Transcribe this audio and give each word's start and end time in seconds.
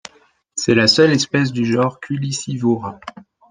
C'est 0.55 0.73
la 0.73 0.87
seule 0.87 1.11
espèce 1.11 1.51
du 1.51 1.63
genre 1.63 1.99
Culicivora. 1.99 2.99